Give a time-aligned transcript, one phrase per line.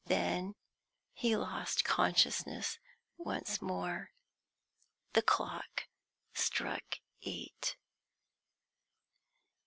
[0.07, 0.55] Then
[1.13, 2.79] he lost consciousness
[3.17, 4.09] once more.
[5.13, 5.83] The clock
[6.33, 7.77] struck eight.